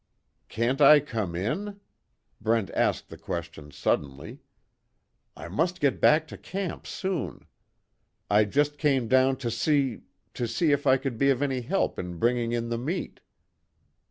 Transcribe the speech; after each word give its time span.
"Can't 0.49 0.81
I 0.81 0.99
come 0.99 1.35
in?" 1.35 1.79
Brent 2.41 2.71
asked 2.71 3.09
the 3.09 3.19
question 3.19 3.69
suddenly. 3.69 4.39
"I 5.37 5.47
must 5.47 5.79
get 5.79 6.01
back 6.01 6.27
to 6.29 6.39
camp 6.39 6.87
soon. 6.87 7.45
I 8.27 8.45
just 8.45 8.79
came 8.79 9.07
down 9.07 9.35
to 9.35 9.51
see 9.51 10.01
to 10.33 10.47
see 10.47 10.71
if 10.71 10.87
I 10.87 10.97
could 10.97 11.19
be 11.19 11.29
of 11.29 11.43
any 11.43 11.61
help 11.61 11.99
in 11.99 12.17
bringing 12.17 12.51
in 12.51 12.69
the 12.69 12.79
meat." 12.79 13.19